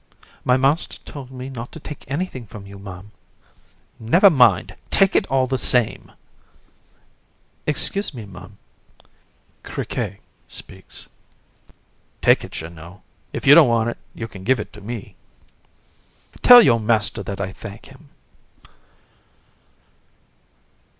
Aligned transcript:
JEAN. 0.25 0.29
My 0.45 0.57
master 0.57 0.97
told 1.05 1.29
me 1.29 1.47
not 1.47 1.71
take 1.73 2.03
anything 2.07 2.47
from 2.47 2.65
you 2.65 2.79
Ma'am. 2.79 3.11
COUN. 3.11 3.11
Never 4.09 4.29
mind, 4.31 4.75
take 4.89 5.15
it 5.15 5.27
all 5.27 5.45
the 5.45 5.59
same. 5.59 6.05
JEAN. 6.07 6.15
Excuse 7.67 8.11
me, 8.11 8.25
Ma'am. 8.25 8.57
CRI. 9.61 10.19
Take 12.25 12.43
it, 12.43 12.51
Jeannot. 12.51 13.01
If 13.31 13.45
you 13.45 13.53
don't 13.53 13.69
want 13.69 13.91
it, 13.91 13.97
you 14.15 14.27
can 14.27 14.43
give 14.43 14.59
it 14.59 14.75
me. 14.83 15.15
COUN. 16.31 16.39
Tell 16.41 16.61
your 16.63 16.79
master 16.79 17.21
that 17.21 17.39
I 17.39 17.53
thank 17.53 17.85
him. 17.85 18.09